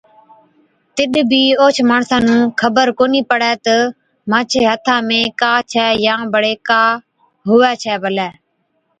[0.95, 3.75] تِڏ بِي اوهچ ماڻسا نُون خبر ڪونهِي پڙَي تہ
[4.29, 6.81] مانڇي هٿا ۾ ڪا ڇي يان بڙي ڪا
[7.47, 8.29] هُوَي ڇَي پلَي۔